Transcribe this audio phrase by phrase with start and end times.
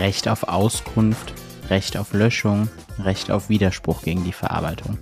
[0.00, 1.34] Recht auf Auskunft,
[1.70, 4.98] Recht auf Löschung, Recht auf Widerspruch gegen die Verarbeitung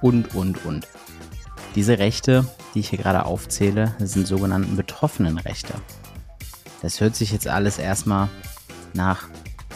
[0.00, 0.86] und, und, und.
[1.74, 5.74] Diese Rechte, die ich hier gerade aufzähle, sind sogenannten Betroffenenrechte.
[6.82, 8.28] Das hört sich jetzt alles erstmal
[8.94, 9.28] nach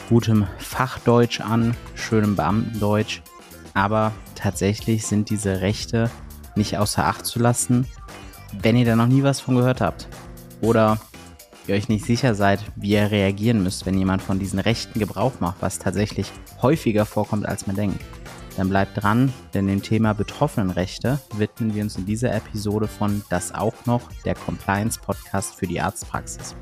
[0.08, 3.22] gutem Fachdeutsch an, schönem Beamtendeutsch,
[3.74, 6.10] aber tatsächlich sind diese Rechte
[6.56, 7.86] nicht außer Acht zu lassen,
[8.52, 10.08] wenn ihr da noch nie was von gehört habt
[10.60, 10.98] oder
[11.66, 15.40] ihr euch nicht sicher seid, wie ihr reagieren müsst, wenn jemand von diesen Rechten Gebrauch
[15.40, 18.04] macht, was tatsächlich häufiger vorkommt, als man denkt.
[18.56, 23.52] Dann bleibt dran, denn dem Thema Betroffenenrechte widmen wir uns in dieser Episode von Das
[23.54, 26.54] auch noch, der Compliance Podcast für die Arztpraxis.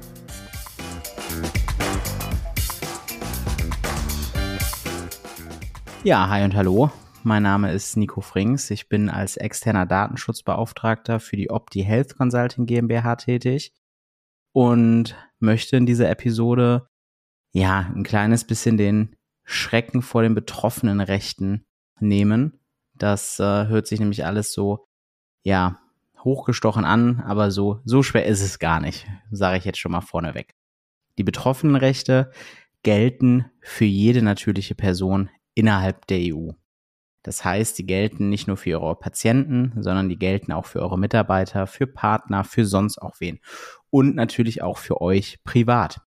[6.04, 6.90] Ja, hi und hallo.
[7.24, 8.70] Mein Name ist Nico Frings.
[8.70, 13.72] Ich bin als externer Datenschutzbeauftragter für die Opti Health Consulting GmbH tätig
[14.52, 16.86] und möchte in dieser Episode
[17.52, 21.64] ja ein kleines bisschen den Schrecken vor den betroffenen Rechten
[22.00, 22.60] nehmen.
[22.94, 24.86] Das äh, hört sich nämlich alles so
[25.42, 25.80] ja
[26.22, 30.00] hochgestochen an, aber so so schwer ist es gar nicht, sage ich jetzt schon mal
[30.00, 30.54] vorneweg.
[31.18, 32.30] Die betroffenen Rechte
[32.82, 36.52] gelten für jede natürliche Person innerhalb der EU.
[37.22, 40.98] Das heißt, die gelten nicht nur für eure Patienten, sondern die gelten auch für eure
[40.98, 43.38] Mitarbeiter, für Partner, für sonst auch wen.
[43.90, 46.00] Und natürlich auch für euch privat.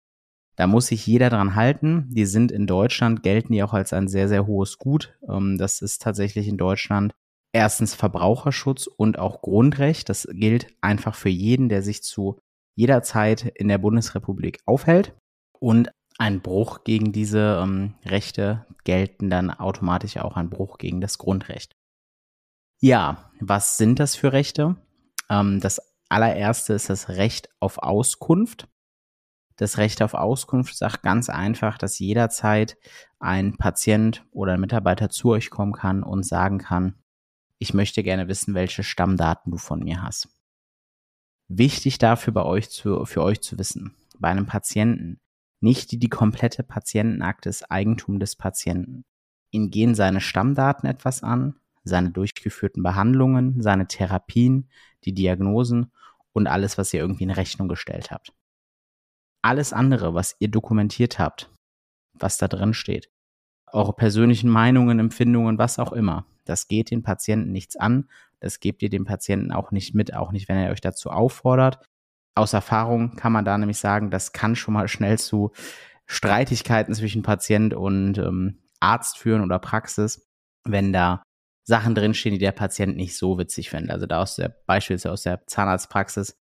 [0.55, 2.07] Da muss sich jeder dran halten.
[2.09, 5.17] Die sind in Deutschland, gelten die auch als ein sehr, sehr hohes Gut.
[5.27, 7.13] Ähm, das ist tatsächlich in Deutschland
[7.53, 10.09] erstens Verbraucherschutz und auch Grundrecht.
[10.09, 12.39] Das gilt einfach für jeden, der sich zu
[12.75, 15.15] jeder Zeit in der Bundesrepublik aufhält.
[15.59, 21.17] Und ein Bruch gegen diese ähm, Rechte gelten dann automatisch auch ein Bruch gegen das
[21.17, 21.75] Grundrecht.
[22.79, 24.75] Ja, was sind das für Rechte?
[25.29, 28.67] Ähm, das allererste ist das Recht auf Auskunft.
[29.57, 32.77] Das Recht auf Auskunft sagt ganz einfach, dass jederzeit
[33.19, 36.95] ein Patient oder ein Mitarbeiter zu euch kommen kann und sagen kann,
[37.57, 40.27] ich möchte gerne wissen, welche Stammdaten du von mir hast.
[41.47, 45.21] Wichtig dafür bei euch zu, für euch zu wissen, bei einem Patienten
[45.65, 49.03] nicht die, komplette Patientenakte ist Eigentum des Patienten.
[49.49, 54.69] Ihn gehen seine Stammdaten etwas an, seine durchgeführten Behandlungen, seine Therapien,
[55.05, 55.91] die Diagnosen
[56.33, 58.31] und alles, was ihr irgendwie in Rechnung gestellt habt.
[59.41, 61.49] Alles andere, was ihr dokumentiert habt,
[62.13, 63.09] was da drin steht,
[63.71, 68.07] eure persönlichen Meinungen, Empfindungen, was auch immer, das geht den Patienten nichts an,
[68.39, 71.79] das gebt ihr dem Patienten auch nicht mit, auch nicht, wenn er euch dazu auffordert,
[72.35, 75.51] aus Erfahrung kann man da nämlich sagen, das kann schon mal schnell zu
[76.05, 80.27] Streitigkeiten zwischen Patient und ähm, Arzt führen oder Praxis,
[80.63, 81.23] wenn da
[81.63, 83.91] Sachen drinstehen, die der Patient nicht so witzig findet.
[83.91, 86.37] Also da aus der, beispielsweise aus der Zahnarztpraxis,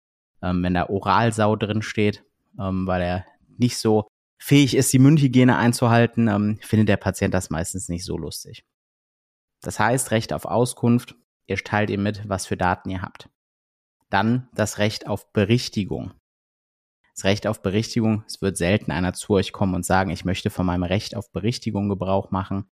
[0.41, 2.23] ähm, wenn da Oralsau drinsteht,
[2.57, 3.25] ähm, weil er
[3.57, 4.07] nicht so
[4.41, 8.63] fähig ist, die Mundhygiene einzuhalten, ähm, findet der Patient das meistens nicht so lustig.
[9.61, 11.15] Das heißt, Recht auf Auskunft,
[11.47, 13.29] ihr teilt ihm mit, was für Daten ihr habt.
[14.09, 16.13] Dann das Recht auf Berichtigung.
[17.15, 20.49] Das Recht auf Berichtigung, es wird selten einer zu euch kommen und sagen, ich möchte
[20.49, 22.69] von meinem Recht auf Berichtigung Gebrauch machen,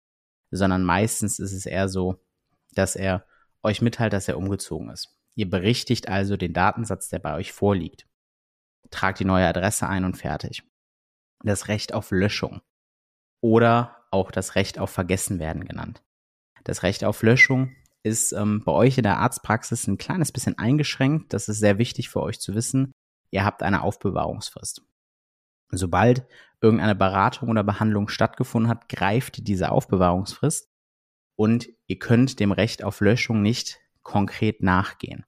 [0.51, 2.25] sondern meistens ist es eher so,
[2.73, 3.27] dass er
[3.63, 5.17] euch mitteilt, dass er umgezogen ist.
[5.35, 8.07] Ihr berichtigt also den Datensatz, der bei euch vorliegt.
[8.91, 10.63] Tragt die neue Adresse ein und fertig.
[11.43, 12.63] Das Recht auf Löschung
[13.43, 16.03] oder auch das Recht auf Vergessenwerden genannt.
[16.65, 17.75] Das Recht auf Löschung
[18.07, 21.33] ist ähm, bei euch in der Arztpraxis ein kleines bisschen eingeschränkt.
[21.33, 22.93] Das ist sehr wichtig für euch zu wissen.
[23.33, 24.83] Ihr habt eine Aufbewahrungsfrist.
[25.71, 26.25] Sobald
[26.61, 30.69] irgendeine Beratung oder Behandlung stattgefunden hat, greift diese Aufbewahrungsfrist
[31.37, 35.27] und ihr könnt dem Recht auf Löschung nicht konkret nachgehen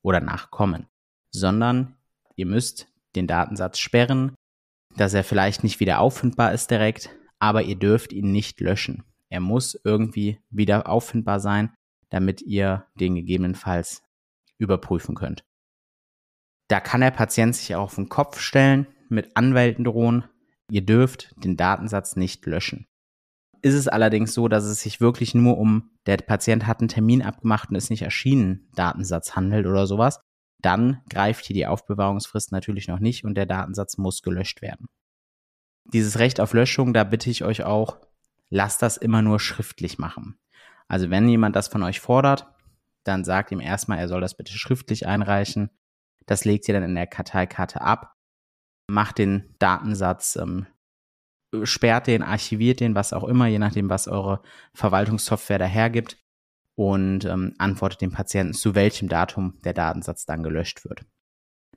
[0.00, 0.86] oder nachkommen,
[1.30, 1.96] sondern
[2.34, 4.34] ihr müsst den Datensatz sperren,
[4.96, 9.04] dass er vielleicht nicht wieder auffindbar ist direkt, aber ihr dürft ihn nicht löschen.
[9.28, 11.75] Er muss irgendwie wieder auffindbar sein,
[12.10, 14.02] damit ihr den gegebenenfalls
[14.58, 15.44] überprüfen könnt.
[16.68, 20.24] Da kann der Patient sich auch auf den Kopf stellen, mit Anwälten drohen.
[20.70, 22.86] Ihr dürft den Datensatz nicht löschen.
[23.62, 27.22] Ist es allerdings so, dass es sich wirklich nur um der Patient hat einen Termin
[27.22, 30.20] abgemacht und ist nicht erschienen, Datensatz handelt oder sowas,
[30.60, 34.86] dann greift hier die Aufbewahrungsfrist natürlich noch nicht und der Datensatz muss gelöscht werden.
[35.92, 37.98] Dieses Recht auf Löschung, da bitte ich euch auch,
[38.50, 40.38] lasst das immer nur schriftlich machen.
[40.88, 42.46] Also wenn jemand das von euch fordert,
[43.04, 45.70] dann sagt ihm erstmal, er soll das bitte schriftlich einreichen.
[46.26, 48.16] Das legt ihr dann in der Karteikarte ab,
[48.88, 50.66] macht den Datensatz, ähm,
[51.62, 54.42] sperrt den, archiviert den, was auch immer, je nachdem, was eure
[54.74, 56.18] Verwaltungssoftware dahergibt
[56.74, 61.06] und ähm, antwortet dem Patienten, zu welchem Datum der Datensatz dann gelöscht wird.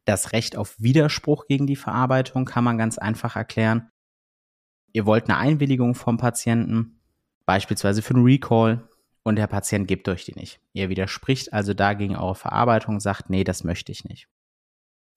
[0.06, 3.92] Das Recht auf Widerspruch gegen die Verarbeitung kann man ganz einfach erklären.
[4.92, 7.00] ihr wollt eine Einwilligung vom Patienten,
[7.46, 8.89] beispielsweise für einen Recall,
[9.24, 10.60] und der Patient gibt euch die nicht.
[10.74, 14.28] Ihr widerspricht also dagegen eure Verarbeitung, sagt, nee, das möchte ich nicht.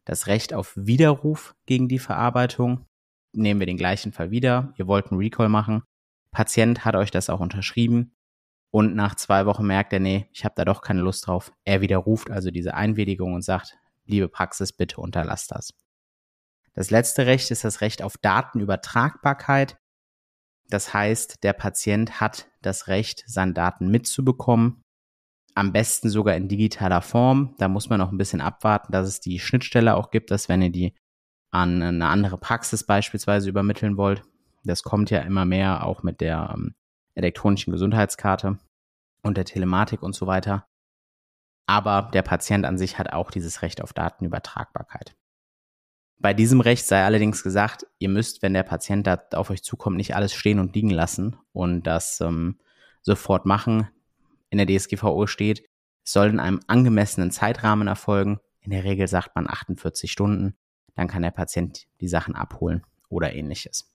[0.04, 2.86] Das Recht auf Widerruf gegen die Verarbeitung,
[3.32, 4.74] nehmen wir den gleichen Fall wieder.
[4.76, 5.82] Ihr wollt einen Recall machen.
[6.32, 8.14] Patient hat euch das auch unterschrieben
[8.72, 11.52] und nach zwei Wochen merkt er, nee, ich habe da doch keine Lust drauf.
[11.64, 13.76] Er widerruft also diese Einwilligung und sagt,
[14.06, 15.74] liebe Praxis, bitte unterlasst das.
[16.72, 19.76] Das letzte Recht ist das Recht auf Datenübertragbarkeit.
[20.68, 24.82] Das heißt, der Patient hat das Recht, seine Daten mitzubekommen.
[25.54, 27.54] Am besten sogar in digitaler Form.
[27.58, 30.62] Da muss man noch ein bisschen abwarten, dass es die Schnittstelle auch gibt, dass wenn
[30.62, 30.94] ihr die
[31.50, 34.22] an eine andere Praxis beispielsweise übermitteln wollt,
[34.64, 36.74] das kommt ja immer mehr auch mit der ähm,
[37.14, 38.58] elektronischen Gesundheitskarte
[39.22, 40.66] und der Telematik und so weiter.
[41.66, 45.14] Aber der Patient an sich hat auch dieses Recht auf Datenübertragbarkeit.
[46.22, 49.96] Bei diesem Recht sei allerdings gesagt, ihr müsst, wenn der Patient da auf euch zukommt,
[49.96, 52.60] nicht alles stehen und liegen lassen und das ähm,
[53.02, 53.88] sofort machen.
[54.48, 55.68] In der DSGVO steht,
[56.04, 58.38] es soll in einem angemessenen Zeitrahmen erfolgen.
[58.60, 60.56] In der Regel sagt man 48 Stunden.
[60.94, 63.92] Dann kann der Patient die Sachen abholen oder ähnliches.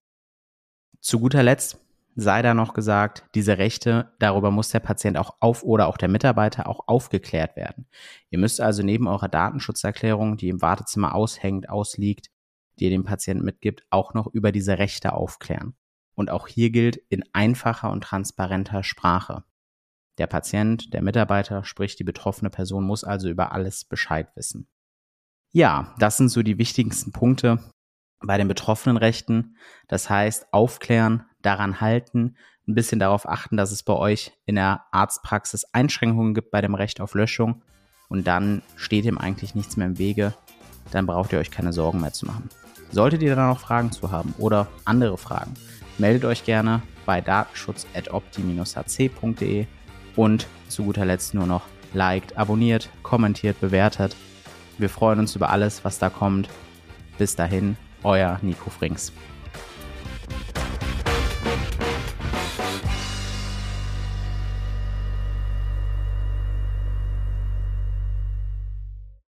[1.00, 1.80] Zu guter Letzt
[2.20, 6.10] sei da noch gesagt, diese Rechte, darüber muss der Patient auch auf oder auch der
[6.10, 7.88] Mitarbeiter auch aufgeklärt werden.
[8.32, 12.32] Ihr müsst also neben eurer Datenschutzerklärung, die im Wartezimmer aushängt, ausliegt,
[12.80, 15.76] die ihr dem Patienten mitgibt, auch noch über diese Rechte aufklären.
[16.16, 19.44] Und auch hier gilt in einfacher und transparenter Sprache.
[20.18, 24.68] Der Patient, der Mitarbeiter, sprich die betroffene Person, muss also über alles Bescheid wissen.
[25.54, 27.60] Ja, das sind so die wichtigsten Punkte
[28.20, 29.56] bei den betroffenen Rechten.
[29.88, 32.36] Das heißt, aufklären, daran halten,
[32.68, 36.76] ein bisschen darauf achten, dass es bei euch in der Arztpraxis Einschränkungen gibt bei dem
[36.76, 37.62] Recht auf Löschung
[38.10, 40.34] und dann steht ihm eigentlich nichts mehr im Wege.
[40.92, 42.50] Dann braucht ihr euch keine Sorgen mehr zu machen.
[42.92, 45.54] Solltet ihr da noch Fragen zu haben oder andere Fragen,
[45.98, 49.66] meldet euch gerne bei datenschutz.opti-hc.de
[50.16, 51.64] und zu guter Letzt nur noch
[51.94, 54.18] liked, abonniert, kommentiert, bewertet.
[54.78, 56.50] Wir freuen uns über alles, was da kommt.
[57.18, 59.14] Bis dahin, euer Nico Frings.